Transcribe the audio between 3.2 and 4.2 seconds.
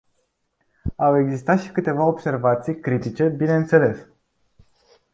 bineînțeles.